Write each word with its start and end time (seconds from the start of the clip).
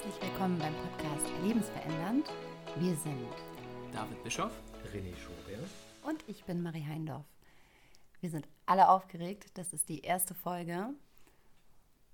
herzlich 0.00 0.30
willkommen 0.30 0.58
beim 0.58 0.74
Podcast 0.74 1.26
Lebensverändernd. 1.42 2.26
Wir 2.78 2.96
sind 2.96 3.28
David 3.92 4.24
Bischoff, 4.24 4.52
René 4.94 5.14
Schobert 5.14 5.68
und 6.04 6.24
ich 6.26 6.42
bin 6.44 6.62
Marie 6.62 6.86
Heindorf. 6.86 7.26
Wir 8.20 8.30
sind 8.30 8.48
alle 8.64 8.88
aufgeregt. 8.88 9.50
Das 9.58 9.74
ist 9.74 9.90
die 9.90 10.00
erste 10.00 10.32
Folge. 10.32 10.94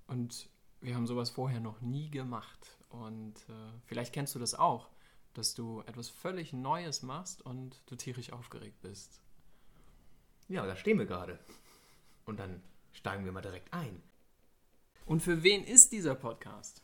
Und 0.07 0.49
wir 0.81 0.95
haben 0.95 1.07
sowas 1.07 1.29
vorher 1.29 1.61
noch 1.61 1.79
nie 1.79 2.09
gemacht. 2.09 2.77
Und 2.89 3.35
äh, 3.47 3.71
vielleicht 3.85 4.11
kennst 4.11 4.35
du 4.35 4.39
das 4.39 4.53
auch, 4.53 4.89
dass 5.33 5.55
du 5.55 5.79
etwas 5.85 6.09
völlig 6.09 6.51
Neues 6.51 7.03
machst 7.03 7.41
und 7.41 7.81
du 7.85 7.95
tierisch 7.95 8.33
aufgeregt 8.33 8.81
bist. 8.81 9.21
Ja, 10.49 10.65
da 10.65 10.75
stehen 10.75 10.99
wir 10.99 11.05
gerade. 11.05 11.39
Und 12.25 12.37
dann 12.37 12.61
steigen 12.91 13.23
wir 13.23 13.31
mal 13.31 13.39
direkt 13.39 13.73
ein. 13.73 14.03
Und 15.05 15.21
für 15.21 15.41
wen 15.41 15.63
ist 15.63 15.93
dieser 15.93 16.15
Podcast? 16.15 16.83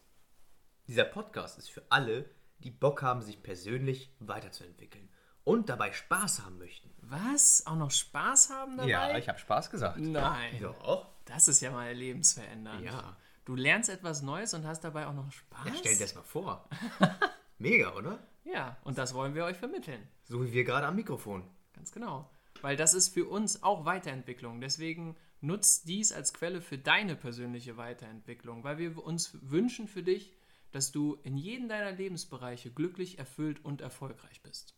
Dieser 0.87 1.05
Podcast 1.05 1.57
ist 1.57 1.69
für 1.69 1.83
alle, 1.89 2.29
die 2.59 2.69
Bock 2.69 3.01
haben, 3.01 3.21
sich 3.21 3.41
persönlich 3.41 4.13
weiterzuentwickeln 4.19 5.09
und 5.45 5.69
dabei 5.69 5.93
Spaß 5.93 6.43
haben 6.43 6.57
möchten. 6.57 6.89
Was? 7.01 7.65
Auch 7.65 7.77
noch 7.77 7.91
Spaß 7.91 8.49
haben 8.49 8.77
dabei? 8.77 8.89
Ja, 8.89 9.17
ich 9.17 9.29
habe 9.29 9.39
Spaß 9.39 9.69
gesagt. 9.69 9.97
Nein. 9.99 10.59
Doch. 10.61 11.07
Das 11.23 11.47
ist 11.47 11.61
ja 11.61 11.71
mal 11.71 11.93
lebensverändernd. 11.93 12.83
Ja. 12.83 13.15
Du 13.45 13.55
lernst 13.55 13.89
etwas 13.89 14.21
Neues 14.21 14.53
und 14.53 14.65
hast 14.65 14.83
dabei 14.83 15.07
auch 15.07 15.13
noch 15.13 15.31
Spaß. 15.31 15.67
Ja, 15.67 15.73
stell 15.77 15.93
dir 15.93 15.99
das 15.99 16.15
mal 16.15 16.23
vor. 16.23 16.67
Mega, 17.59 17.93
oder? 17.93 18.19
Ja, 18.43 18.77
und 18.83 18.97
das 18.97 19.13
wollen 19.13 19.35
wir 19.35 19.45
euch 19.45 19.57
vermitteln. 19.57 20.05
So 20.25 20.43
wie 20.43 20.51
wir 20.51 20.65
gerade 20.65 20.87
am 20.87 20.95
Mikrofon. 20.97 21.49
Ganz 21.73 21.93
genau. 21.93 22.29
Weil 22.61 22.75
das 22.75 22.93
ist 22.93 23.13
für 23.13 23.25
uns 23.25 23.63
auch 23.63 23.85
Weiterentwicklung. 23.85 24.59
Deswegen 24.59 25.15
nutzt 25.39 25.87
dies 25.87 26.11
als 26.11 26.33
Quelle 26.33 26.61
für 26.61 26.77
deine 26.77 27.15
persönliche 27.15 27.77
Weiterentwicklung, 27.77 28.65
weil 28.65 28.77
wir 28.77 29.01
uns 29.03 29.37
wünschen 29.41 29.87
für 29.87 30.03
dich, 30.03 30.33
dass 30.73 30.91
du 30.91 31.19
in 31.23 31.37
jedem 31.37 31.69
deiner 31.69 31.91
Lebensbereiche 31.91 32.71
glücklich, 32.71 33.19
erfüllt 33.19 33.63
und 33.63 33.79
erfolgreich 33.79 34.41
bist. 34.41 34.75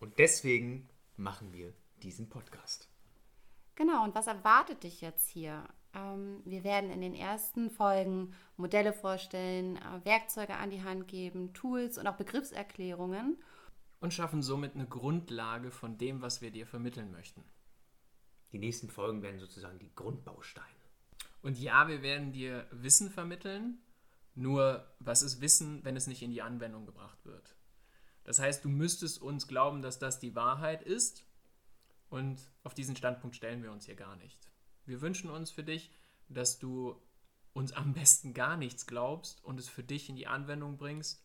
Und 0.00 0.18
deswegen 0.18 0.88
machen 1.16 1.52
wir 1.52 1.74
diesen 2.02 2.28
Podcast. 2.28 2.88
Genau, 3.74 4.02
und 4.02 4.14
was 4.14 4.26
erwartet 4.26 4.82
dich 4.82 5.02
jetzt 5.02 5.28
hier? 5.28 5.68
Ähm, 5.94 6.40
wir 6.44 6.64
werden 6.64 6.90
in 6.90 7.02
den 7.02 7.14
ersten 7.14 7.70
Folgen 7.70 8.34
Modelle 8.56 8.92
vorstellen, 8.92 9.76
äh, 9.76 10.04
Werkzeuge 10.04 10.54
an 10.54 10.70
die 10.70 10.82
Hand 10.82 11.06
geben, 11.06 11.52
Tools 11.52 11.98
und 11.98 12.06
auch 12.06 12.16
Begriffserklärungen. 12.16 13.38
Und 14.00 14.14
schaffen 14.14 14.42
somit 14.42 14.74
eine 14.74 14.86
Grundlage 14.86 15.70
von 15.70 15.98
dem, 15.98 16.22
was 16.22 16.40
wir 16.40 16.50
dir 16.50 16.66
vermitteln 16.66 17.10
möchten. 17.10 17.44
Die 18.52 18.58
nächsten 18.58 18.88
Folgen 18.88 19.22
werden 19.22 19.38
sozusagen 19.38 19.78
die 19.78 19.94
Grundbausteine. 19.94 20.66
Und 21.42 21.58
ja, 21.58 21.88
wir 21.88 22.02
werden 22.02 22.32
dir 22.32 22.66
Wissen 22.70 23.10
vermitteln, 23.10 23.78
nur 24.34 24.86
was 24.98 25.22
ist 25.22 25.40
Wissen, 25.40 25.84
wenn 25.84 25.96
es 25.96 26.06
nicht 26.06 26.22
in 26.22 26.30
die 26.30 26.42
Anwendung 26.42 26.86
gebracht 26.86 27.24
wird? 27.24 27.56
Das 28.24 28.38
heißt, 28.38 28.64
du 28.64 28.68
müsstest 28.68 29.20
uns 29.20 29.48
glauben, 29.48 29.82
dass 29.82 29.98
das 29.98 30.20
die 30.20 30.34
Wahrheit 30.34 30.82
ist 30.82 31.24
und 32.08 32.40
auf 32.62 32.74
diesen 32.74 32.96
Standpunkt 32.96 33.36
stellen 33.36 33.62
wir 33.62 33.72
uns 33.72 33.86
hier 33.86 33.96
gar 33.96 34.16
nicht. 34.16 34.38
Wir 34.84 35.00
wünschen 35.00 35.30
uns 35.30 35.50
für 35.50 35.64
dich, 35.64 35.90
dass 36.28 36.58
du 36.58 37.00
uns 37.52 37.72
am 37.72 37.94
besten 37.94 38.34
gar 38.34 38.56
nichts 38.56 38.86
glaubst 38.86 39.42
und 39.44 39.58
es 39.58 39.68
für 39.68 39.82
dich 39.82 40.08
in 40.08 40.16
die 40.16 40.26
Anwendung 40.26 40.76
bringst. 40.76 41.24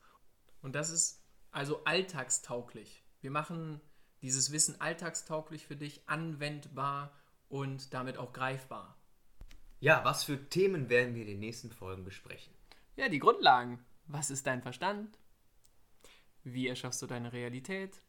Und 0.61 0.73
das 0.76 0.89
ist 0.89 1.23
also 1.52 1.83
alltagstauglich. 1.86 3.03
Wir 3.22 3.31
machen 3.31 3.81
dieses 4.22 4.52
Wissen 4.52 4.81
alltagstauglich 4.81 5.66
für 5.66 5.76
dich, 5.76 6.02
anwendbar 6.08 7.14
und 7.50 7.94
damit 7.94 8.17
auch 8.17 8.33
greifbar. 8.33 8.98
Ja, 9.80 10.04
was 10.04 10.23
für 10.23 10.49
Themen 10.49 10.89
werden 10.89 11.14
wir 11.15 11.21
in 11.21 11.27
den 11.27 11.39
nächsten 11.39 11.71
Folgen 11.71 12.04
besprechen? 12.04 12.54
Ja, 12.95 13.10
die 13.10 13.20
Grundlagen. 13.20 13.83
Was 14.08 14.30
ist 14.30 14.48
dein 14.48 14.61
Verstand? 14.61 15.20
Wie 16.44 16.67
erschaffst 16.67 17.02
du 17.02 17.08
deine 17.08 17.33
Realität? 17.33 18.02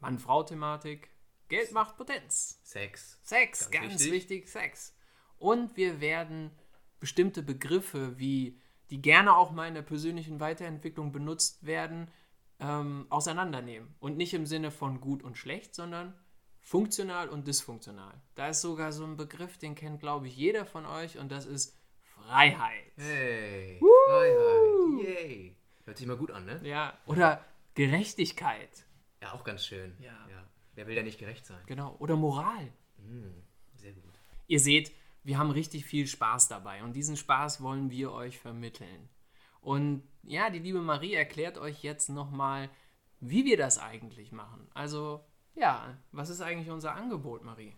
Mann-Frau-Thematik. 0.00 1.10
Geld 1.48 1.72
macht 1.72 1.96
Potenz. 1.96 2.60
Sex. 2.62 3.18
Sex, 3.22 3.70
Ganz 3.70 3.88
ganz, 3.88 3.92
wichtig. 4.04 4.12
wichtig. 4.12 4.48
Sex. 4.48 4.94
Und 5.38 5.76
wir 5.76 6.00
werden 6.00 6.50
bestimmte 7.00 7.42
Begriffe, 7.42 8.18
wie 8.18 8.60
die 8.90 9.00
gerne 9.00 9.36
auch 9.36 9.50
mal 9.52 9.68
in 9.68 9.74
der 9.74 9.82
persönlichen 9.82 10.40
Weiterentwicklung 10.40 11.12
benutzt 11.12 11.64
werden, 11.64 12.10
ähm, 12.58 13.06
auseinandernehmen. 13.10 13.94
Und 14.00 14.16
nicht 14.16 14.34
im 14.34 14.46
Sinne 14.46 14.70
von 14.70 15.00
gut 15.00 15.22
und 15.22 15.38
schlecht, 15.38 15.74
sondern 15.74 16.18
funktional 16.58 17.28
und 17.28 17.46
dysfunktional. 17.46 18.20
Da 18.34 18.48
ist 18.48 18.62
sogar 18.62 18.92
so 18.92 19.04
ein 19.04 19.16
Begriff, 19.16 19.58
den 19.58 19.74
kennt, 19.74 20.00
glaube 20.00 20.26
ich, 20.26 20.36
jeder 20.36 20.66
von 20.66 20.86
euch 20.86 21.18
und 21.18 21.30
das 21.30 21.46
ist 21.46 21.76
Freiheit. 22.28 22.92
Hey, 22.98 23.80
Freiheit. 23.80 25.06
Yay. 25.06 25.56
Hört 25.86 25.96
sich 25.96 26.06
mal 26.06 26.18
gut 26.18 26.30
an, 26.30 26.44
ne? 26.44 26.60
Ja, 26.62 26.92
oder 27.06 27.42
Gerechtigkeit. 27.72 28.84
Ja, 29.22 29.32
auch 29.32 29.44
ganz 29.44 29.64
schön. 29.64 29.96
Ja. 29.98 30.12
Wer 30.74 30.86
will 30.86 30.94
da 30.94 31.02
nicht 31.02 31.18
gerecht 31.18 31.46
sein? 31.46 31.58
Genau. 31.64 31.96
Oder 32.00 32.16
Moral. 32.16 32.70
Sehr 33.76 33.92
gut. 33.92 34.12
Ihr 34.46 34.60
seht, 34.60 34.92
wir 35.24 35.38
haben 35.38 35.50
richtig 35.50 35.86
viel 35.86 36.06
Spaß 36.06 36.48
dabei 36.48 36.82
und 36.82 36.92
diesen 36.92 37.16
Spaß 37.16 37.62
wollen 37.62 37.90
wir 37.90 38.12
euch 38.12 38.38
vermitteln. 38.38 39.08
Und 39.62 40.02
ja, 40.22 40.50
die 40.50 40.58
liebe 40.58 40.82
Marie 40.82 41.14
erklärt 41.14 41.56
euch 41.56 41.82
jetzt 41.82 42.10
nochmal, 42.10 42.68
wie 43.20 43.46
wir 43.46 43.56
das 43.56 43.78
eigentlich 43.78 44.32
machen. 44.32 44.68
Also, 44.74 45.24
ja, 45.54 45.96
was 46.12 46.28
ist 46.28 46.42
eigentlich 46.42 46.70
unser 46.70 46.94
Angebot, 46.94 47.42
Marie? 47.42 47.74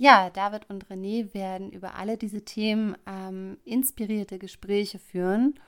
Ja, 0.00 0.30
David 0.30 0.70
und 0.70 0.86
René 0.88 1.34
werden 1.34 1.72
über 1.72 1.96
alle 1.96 2.16
diese 2.16 2.44
Themen 2.44 2.96
ähm, 3.06 3.58
inspirierte 3.64 4.38
Gespräche 4.38 5.00
führen 5.00 5.58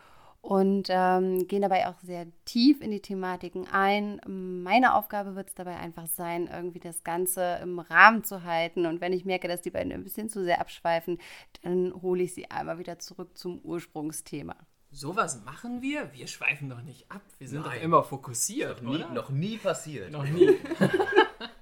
und 0.40 0.86
ähm, 0.88 1.48
gehen 1.48 1.62
dabei 1.62 1.88
auch 1.88 1.98
sehr 2.00 2.26
tief 2.44 2.80
in 2.80 2.92
die 2.92 3.02
Thematiken 3.02 3.66
ein. 3.72 4.20
Meine 4.62 4.94
Aufgabe 4.94 5.34
wird 5.34 5.48
es 5.48 5.54
dabei 5.56 5.76
einfach 5.76 6.06
sein, 6.06 6.46
irgendwie 6.50 6.78
das 6.78 7.02
Ganze 7.02 7.58
im 7.60 7.80
Rahmen 7.80 8.22
zu 8.22 8.44
halten. 8.44 8.86
Und 8.86 9.00
wenn 9.00 9.12
ich 9.12 9.24
merke, 9.24 9.48
dass 9.48 9.62
die 9.62 9.70
beiden 9.70 9.92
ein 9.92 10.04
bisschen 10.04 10.28
zu 10.28 10.44
sehr 10.44 10.60
abschweifen, 10.60 11.18
dann 11.62 11.92
hole 12.00 12.22
ich 12.22 12.32
sie 12.32 12.48
einmal 12.52 12.78
wieder 12.78 13.00
zurück 13.00 13.36
zum 13.36 13.58
Ursprungsthema. 13.62 14.54
Sowas 14.92 15.44
machen 15.44 15.82
wir? 15.82 16.12
Wir 16.14 16.28
schweifen 16.28 16.70
doch 16.70 16.82
nicht 16.82 17.10
ab. 17.10 17.20
Wir 17.38 17.48
sind 17.48 17.62
Nein. 17.62 17.76
doch 17.78 17.82
immer 17.82 18.02
fokussiert, 18.04 18.80
Nie, 18.82 18.94
oder? 18.96 19.10
noch 19.10 19.30
nie 19.30 19.58
passiert. 19.58 20.12
noch 20.12 20.24
nie. 20.24 20.56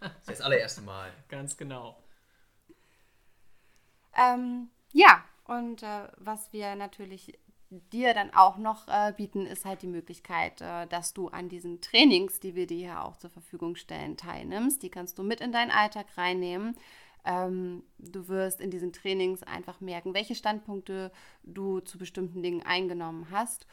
Das 0.01 0.35
ist 0.35 0.41
das 0.41 0.47
allererste 0.47 0.83
Mal. 0.83 1.11
Ganz 1.29 1.57
genau. 1.57 1.97
Ähm, 4.19 4.69
ja, 4.93 5.25
und 5.45 5.83
äh, 5.83 6.09
was 6.19 6.53
wir 6.53 6.75
natürlich 6.77 7.39
dir 7.71 8.15
dann 8.15 8.33
auch 8.35 8.57
noch 8.57 8.89
äh, 8.89 9.13
bieten, 9.17 9.47
ist 9.47 9.65
halt 9.65 9.83
die 9.83 9.89
Möglichkeit, 9.89 10.61
äh, 10.61 10.87
dass 10.87 11.13
du 11.13 11.29
an 11.29 11.49
diesen 11.49 11.81
Trainings, 11.81 12.41
die 12.41 12.55
wir 12.55 12.67
dir 12.67 12.79
ja 12.79 13.05
auch 13.05 13.17
zur 13.17 13.31
Verfügung 13.31 13.77
stellen, 13.77 14.17
teilnimmst. 14.17 14.83
Die 14.83 14.91
kannst 14.91 15.19
du 15.19 15.23
mit 15.23 15.41
in 15.41 15.53
deinen 15.53 15.71
Alltag 15.71 16.07
reinnehmen. 16.17 16.77
Ähm, 17.25 17.83
du 17.99 18.29
wirst 18.29 18.61
in 18.61 18.71
diesen 18.71 18.93
Trainings 18.93 19.43
einfach 19.43 19.81
merken, 19.81 20.15
welche 20.15 20.35
Standpunkte 20.35 21.13
du 21.43 21.81
zu 21.81 21.99
bestimmten 21.99 22.43
Dingen 22.43 22.63
eingenommen 22.63 23.31
hast. 23.31 23.67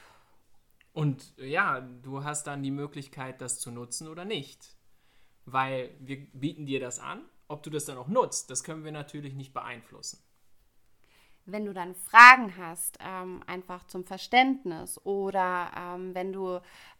Und 0.91 1.34
ja, 1.38 1.81
du 1.81 2.23
hast 2.23 2.47
dann 2.47 2.63
die 2.63 2.72
Möglichkeit, 2.72 3.41
das 3.41 3.59
zu 3.59 3.72
nutzen 3.72 4.07
oder 4.07 4.25
nicht. 4.25 4.75
Weil 5.45 5.95
wir 6.00 6.25
bieten 6.34 6.66
dir 6.66 6.79
das 6.79 7.00
an. 7.00 7.22
Ob 7.47 7.61
du 7.63 7.69
das 7.69 7.85
dann 7.85 7.97
auch 7.97 8.07
nutzt, 8.07 8.50
das 8.50 8.63
können 8.63 8.84
wir 8.84 8.91
natürlich 8.91 9.35
nicht 9.35 9.53
beeinflussen. 9.53 10.19
Wenn 11.45 11.66
du 11.66 11.73
dann 11.73 11.94
Fragen 11.94 12.57
hast, 12.57 12.97
ähm, 13.00 13.44
einfach 13.45 13.85
zum 13.85 14.03
Verständnis 14.03 15.00
oder 15.06 15.72
ähm, 15.78 16.16
wenn 16.16 16.33
du 16.33 16.56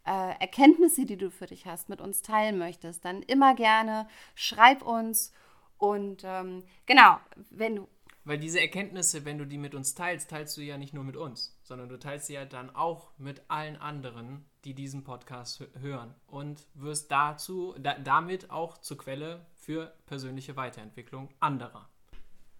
äh, 0.06 0.40
Erkenntnisse, 0.40 1.06
die 1.06 1.18
du 1.18 1.32
für 1.32 1.48
dich 1.48 1.66
hast, 1.66 1.90
mit 1.90 2.00
uns 2.00 2.22
teilen 2.22 2.58
möchtest, 2.58 3.04
dann 3.06 3.24
immer 3.24 3.56
gerne 3.56 4.08
schreib 4.36 4.84
uns. 4.84 5.34
Und 5.78 6.22
ähm, 6.24 6.64
genau, 6.86 7.20
wenn 7.50 7.76
du 7.78 7.88
Weil 8.24 8.38
diese 8.38 8.60
Erkenntnisse, 8.62 9.26
wenn 9.26 9.38
du 9.38 9.46
die 9.46 9.58
mit 9.58 9.76
uns 9.76 9.94
teilst, 9.96 10.30
teilst 10.30 10.56
du 10.58 10.62
ja 10.62 10.78
nicht 10.78 10.94
nur 10.94 11.04
mit 11.04 11.16
uns, 11.16 11.60
sondern 11.64 11.90
du 11.90 11.98
teilst 11.98 12.28
sie 12.28 12.34
ja 12.34 12.46
dann 12.46 12.76
auch 12.76 13.12
mit 13.18 13.42
allen 13.50 13.78
anderen, 13.78 14.46
die 14.64 14.74
diesen 14.74 15.04
Podcast 15.04 15.62
hö- 15.62 15.80
hören 15.80 16.16
und 16.28 16.68
wirst 16.76 17.12
dazu, 17.12 17.76
da, 17.80 17.96
damit 18.00 18.52
auch 18.52 18.78
zur 18.78 18.98
Quelle 18.98 19.46
für 19.54 19.94
persönliche 20.06 20.56
Weiterentwicklung 20.56 21.30
anderer. 21.40 21.90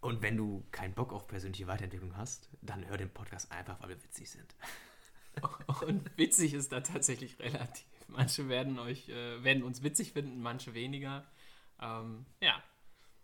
Und 0.06 0.22
wenn 0.22 0.38
du 0.38 0.64
keinen 0.72 0.94
Bock 0.94 1.12
auf 1.12 1.28
persönliche 1.28 1.66
Weiterentwicklung 1.66 2.16
hast, 2.16 2.48
dann 2.62 2.88
hör 2.88 2.96
den 2.96 3.10
Podcast 3.10 3.52
einfach, 3.52 3.82
weil 3.82 3.90
wir 3.90 4.04
witzig 4.04 4.30
sind. 4.30 4.54
Und 5.82 6.16
witzig 6.16 6.54
ist 6.54 6.72
da 6.72 6.82
tatsächlich 6.82 7.40
relativ. 7.40 7.88
Manche 8.08 8.48
werden 8.48 8.78
euch, 8.78 9.10
äh, 9.10 9.44
werden 9.44 9.64
uns 9.64 9.82
witzig 9.82 10.14
finden, 10.14 10.44
manche 10.44 10.76
weniger. 10.76 11.26
Ähm, 11.82 12.28
ja. 12.40 12.62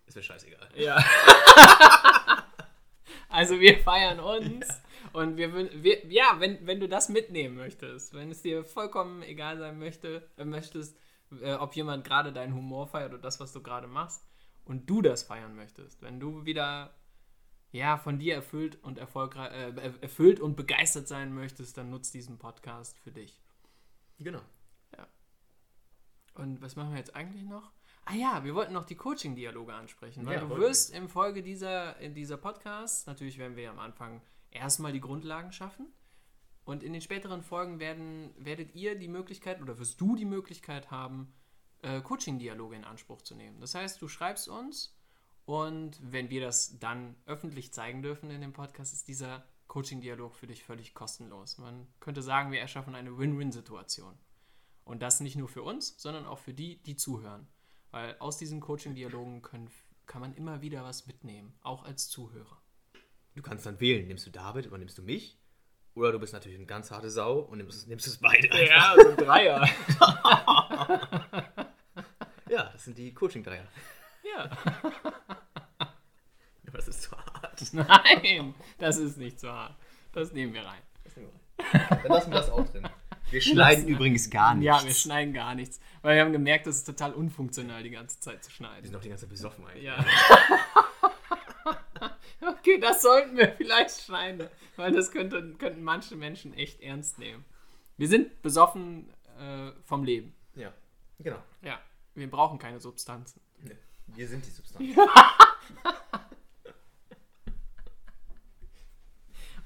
Ist 0.06 0.16
mir 0.16 0.24
scheißegal. 0.24 0.70
Ja. 0.74 0.96
also 3.28 3.60
wir 3.60 3.78
feiern 3.78 4.18
uns 4.18 4.66
und 5.12 5.36
wir, 5.36 5.54
wir 5.84 6.04
ja, 6.08 6.34
wenn, 6.40 6.66
wenn 6.66 6.80
du 6.80 6.88
das 6.88 7.08
mitnehmen 7.08 7.58
möchtest, 7.58 8.12
wenn 8.12 8.32
es 8.32 8.42
dir 8.42 8.64
vollkommen 8.64 9.22
egal 9.22 9.56
sein 9.56 9.78
möchte, 9.78 10.28
äh, 10.36 10.44
möchtest, 10.44 10.98
äh, 11.42 11.54
ob 11.54 11.76
jemand 11.76 12.02
gerade 12.04 12.32
deinen 12.32 12.54
Humor 12.54 12.88
feiert 12.88 13.12
oder 13.12 13.22
das, 13.22 13.38
was 13.38 13.52
du 13.52 13.62
gerade 13.62 13.86
machst 13.86 14.26
und 14.64 14.88
du 14.88 15.02
das 15.02 15.22
feiern 15.22 15.54
möchtest, 15.54 16.02
wenn 16.02 16.20
du 16.20 16.44
wieder 16.44 16.94
ja, 17.70 17.96
von 17.96 18.18
dir 18.18 18.34
erfüllt 18.34 18.82
und 18.82 18.98
erfolgreich, 18.98 19.52
äh, 19.52 19.92
erfüllt 20.00 20.40
und 20.40 20.56
begeistert 20.56 21.08
sein 21.08 21.32
möchtest, 21.34 21.78
dann 21.78 21.90
nutzt 21.90 22.12
diesen 22.12 22.38
Podcast 22.38 22.98
für 22.98 23.12
dich. 23.12 23.40
Genau. 24.18 24.42
Und 26.34 26.62
was 26.62 26.76
machen 26.76 26.90
wir 26.90 26.98
jetzt 26.98 27.14
eigentlich 27.14 27.44
noch? 27.44 27.72
Ah 28.04 28.14
ja, 28.14 28.42
wir 28.42 28.54
wollten 28.54 28.72
noch 28.72 28.84
die 28.84 28.96
Coaching-Dialoge 28.96 29.74
ansprechen, 29.74 30.26
weil 30.26 30.34
Ja, 30.34 30.40
du 30.40 30.56
wirst 30.56 30.92
im 30.92 31.08
Folge 31.08 31.42
dieser, 31.42 31.98
in 31.98 32.14
dieser 32.14 32.36
Podcasts, 32.36 33.06
natürlich 33.06 33.38
werden 33.38 33.56
wir 33.56 33.70
am 33.70 33.78
Anfang 33.78 34.22
erstmal 34.50 34.92
die 34.92 35.00
Grundlagen 35.00 35.52
schaffen 35.52 35.86
und 36.64 36.82
in 36.82 36.92
den 36.92 37.02
späteren 37.02 37.42
Folgen 37.42 37.78
werden, 37.78 38.34
werdet 38.38 38.74
ihr 38.74 38.98
die 38.98 39.08
Möglichkeit 39.08 39.60
oder 39.62 39.78
wirst 39.78 40.00
du 40.00 40.16
die 40.16 40.24
Möglichkeit 40.24 40.90
haben, 40.90 41.32
äh, 41.82 42.00
Coaching-Dialoge 42.00 42.76
in 42.76 42.84
Anspruch 42.84 43.22
zu 43.22 43.34
nehmen. 43.34 43.60
Das 43.60 43.74
heißt, 43.74 44.00
du 44.00 44.08
schreibst 44.08 44.48
uns 44.48 44.96
und 45.44 45.98
wenn 46.00 46.30
wir 46.30 46.40
das 46.40 46.78
dann 46.78 47.16
öffentlich 47.26 47.72
zeigen 47.72 48.02
dürfen 48.02 48.30
in 48.30 48.40
dem 48.40 48.52
Podcast, 48.52 48.92
ist 48.92 49.08
dieser 49.08 49.44
Coaching-Dialog 49.66 50.34
für 50.34 50.46
dich 50.46 50.62
völlig 50.62 50.94
kostenlos. 50.94 51.58
Man 51.58 51.88
könnte 52.00 52.22
sagen, 52.22 52.52
wir 52.52 52.60
erschaffen 52.60 52.94
eine 52.94 53.18
Win-Win-Situation. 53.18 54.18
Und 54.84 55.02
das 55.02 55.20
nicht 55.20 55.36
nur 55.36 55.48
für 55.48 55.62
uns, 55.62 55.94
sondern 55.98 56.26
auch 56.26 56.38
für 56.38 56.54
die, 56.54 56.82
die 56.82 56.96
zuhören. 56.96 57.46
Weil 57.90 58.16
aus 58.18 58.38
diesen 58.38 58.60
Coaching-Dialogen 58.60 59.42
können, 59.42 59.70
kann 60.06 60.20
man 60.20 60.34
immer 60.34 60.60
wieder 60.60 60.84
was 60.84 61.06
mitnehmen, 61.06 61.54
auch 61.62 61.84
als 61.84 62.08
Zuhörer. 62.08 62.60
Du 63.34 63.42
kannst 63.42 63.64
dann 63.64 63.80
wählen, 63.80 64.06
nimmst 64.06 64.26
du 64.26 64.30
David 64.30 64.66
oder 64.66 64.78
nimmst 64.78 64.98
du 64.98 65.02
mich? 65.02 65.38
Oder 65.94 66.12
du 66.12 66.18
bist 66.18 66.32
natürlich 66.32 66.56
eine 66.56 66.66
ganz 66.66 66.90
harte 66.90 67.10
Sau 67.10 67.38
und 67.40 67.58
nimmst, 67.58 67.86
nimmst 67.88 68.06
es 68.06 68.18
beide. 68.18 68.50
einfach. 68.50 68.96
so 68.96 69.08
ein 69.10 69.16
Dreier. 69.16 69.68
Ja, 72.52 72.64
das 72.70 72.84
sind 72.84 72.98
die 72.98 73.14
Coaching-Dreier. 73.14 73.66
ja. 74.34 74.50
Aber 75.78 75.92
das 76.74 76.86
ist 76.86 77.02
zu 77.04 77.12
hart. 77.12 77.72
Nein, 77.72 78.54
das 78.76 78.98
ist 78.98 79.16
nicht 79.16 79.40
so 79.40 79.50
hart. 79.50 79.74
Das 80.12 80.32
nehmen 80.34 80.52
wir 80.52 80.62
rein. 80.66 80.82
Dann 81.56 82.12
lassen 82.12 82.30
wir 82.30 82.38
das 82.38 82.50
auch 82.50 82.68
drin. 82.68 82.86
Wir 83.30 83.40
schneiden 83.40 83.88
übrigens 83.88 84.28
gar 84.28 84.54
nichts. 84.54 84.66
Ja, 84.66 84.84
wir 84.84 84.92
schneiden 84.92 85.32
gar 85.32 85.54
nichts. 85.54 85.80
Weil 86.02 86.16
wir 86.16 86.22
haben 86.24 86.32
gemerkt, 86.32 86.66
das 86.66 86.76
ist 86.76 86.84
total 86.84 87.14
unfunktional, 87.14 87.82
die 87.82 87.90
ganze 87.90 88.20
Zeit 88.20 88.44
zu 88.44 88.50
Wir 88.50 88.54
schneiden. 88.56 88.84
sind 88.84 88.92
noch 88.92 89.00
die 89.00 89.08
ganze 89.08 89.22
Zeit 89.24 89.30
besoffen 89.30 89.66
eigentlich. 89.66 89.84
Ja. 89.84 90.04
okay, 92.50 92.78
das 92.78 93.00
sollten 93.00 93.34
wir 93.38 93.52
vielleicht 93.52 93.98
schneiden. 94.02 94.46
Weil 94.76 94.92
das 94.92 95.10
könnte, 95.10 95.54
könnten 95.54 95.82
manche 95.82 96.16
Menschen 96.16 96.52
echt 96.52 96.82
ernst 96.82 97.18
nehmen. 97.18 97.46
Wir 97.96 98.08
sind 98.08 98.42
besoffen 98.42 99.10
äh, 99.40 99.70
vom 99.84 100.04
Leben. 100.04 100.34
ja. 100.54 100.70
Genau. 101.18 101.38
Ja, 101.62 101.80
wir 102.14 102.30
brauchen 102.30 102.58
keine 102.58 102.80
Substanzen. 102.80 103.40
Nee, 103.62 103.76
Wir 104.06 104.28
sind 104.28 104.44
die 104.46 104.50
Substanz. 104.50 104.96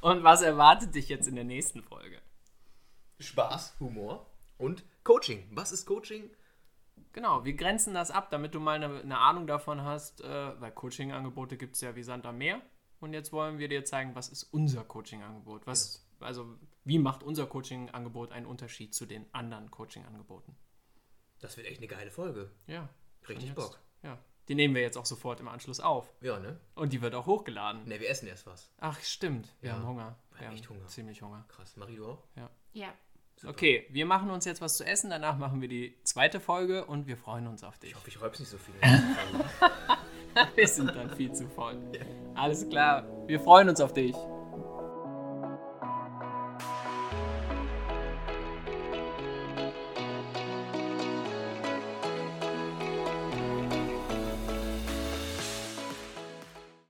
Und 0.01 0.23
was 0.23 0.43
erwartet 0.43 0.95
dich 0.95 1.09
jetzt 1.09 1.27
in 1.27 1.35
der 1.35 1.45
nächsten 1.45 1.83
Folge? 1.83 2.21
Spaß, 3.19 3.75
Humor 3.81 4.27
und 4.59 4.85
Coaching. 5.03 5.49
Was 5.51 5.73
ist 5.73 5.87
Coaching? 5.87 6.31
Genau, 7.13 7.45
wir 7.45 7.55
grenzen 7.55 7.95
das 7.95 8.11
ab, 8.11 8.31
damit 8.31 8.55
du 8.55 8.61
mal 8.61 8.75
eine, 8.75 9.01
eine 9.01 9.19
Ahnung 9.19 9.47
davon 9.47 9.83
hast, 9.83 10.21
äh, 10.21 10.61
weil 10.61 10.71
Coaching-Angebote 10.71 11.57
gibt 11.57 11.77
es 11.77 11.81
ja 11.81 11.97
wie 11.97 12.03
Sand 12.03 12.27
am 12.27 12.39
Meer. 12.39 12.61
Und 13.01 13.15
jetzt 13.15 13.33
wollen 13.33 13.59
wir 13.59 13.69
dir 13.69 13.85
zeigen, 13.85 14.15
was 14.15 14.29
ist 14.29 14.45
unser 14.45 14.85
Coaching-Angebot? 14.85 15.67
Was, 15.67 16.07
also, 16.21 16.47
wie 16.85 16.99
macht 16.99 17.23
unser 17.23 17.47
Coaching-Angebot 17.47 18.33
einen 18.33 18.47
Unterschied 18.47 18.95
zu 18.95 19.07
den 19.07 19.27
anderen 19.35 19.71
Coaching-Angeboten? 19.71 20.57
Das 21.41 21.57
wird 21.57 21.67
echt 21.67 21.79
eine 21.79 21.87
geile 21.87 22.11
Folge. 22.11 22.51
Ja. 22.67 22.89
Richtig 23.29 23.47
jetzt. 23.49 23.57
Bock. 23.57 23.79
Ja. 24.03 24.19
Die 24.49 24.55
nehmen 24.55 24.75
wir 24.75 24.83
jetzt 24.83 24.97
auch 24.97 25.07
sofort 25.07 25.41
im 25.41 25.49
Anschluss 25.49 25.81
auf. 25.81 26.13
Ja, 26.21 26.39
ne? 26.39 26.61
Und 26.77 26.93
die 26.93 27.03
wird 27.03 27.15
auch 27.15 27.27
hochgeladen. 27.27 27.85
Ne, 27.87 27.99
wir 28.01 28.09
essen 28.09 28.29
erst 28.29 28.47
was. 28.47 28.71
Ach, 28.79 29.01
stimmt. 29.01 29.53
Wir 29.61 29.71
Ja, 29.71 29.77
haben 29.77 29.87
Hunger. 29.87 30.17
wir 30.31 30.41
Wir 30.41 30.47
haben 30.49 30.55
echt 30.55 30.71
Hunger. 30.71 30.87
ziemlich 30.87 31.21
Hunger. 31.23 31.45
Krass. 31.49 31.77
Marie, 31.77 31.97
du 31.97 32.07
auch? 32.07 32.23
Ja. 32.37 32.93
Okay, 33.45 33.87
wir 33.91 34.07
machen 34.07 34.31
uns 34.31 34.45
jetzt 34.47 34.61
was 34.63 34.77
zu 34.77 34.85
essen. 34.87 35.11
Danach 35.11 35.37
machen 35.37 35.61
wir 35.61 35.69
die 35.69 35.99
zweite 36.05 36.41
Folge 36.41 36.87
und 36.87 37.07
wir 37.07 37.17
freuen 37.19 37.47
uns 37.49 37.65
auf 37.65 37.79
dich. 37.79 37.91
Ich 37.91 37.97
hoffe, 37.97 38.09
ich 38.09 38.21
räub's 38.23 38.39
nicht 38.39 38.49
so 38.49 38.57
viel. 38.59 38.75
Wir 40.55 40.69
sind 40.69 40.95
dann 40.95 41.09
viel 41.17 41.33
zu 41.33 41.49
voll. 41.49 41.79
Alles 42.35 42.69
klar. 42.69 43.05
Wir 43.27 43.41
freuen 43.41 43.71
uns 43.71 43.81
auf 43.81 43.95
dich. 43.95 44.15